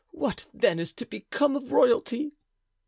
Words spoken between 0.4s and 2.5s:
then, is to become of royalty?"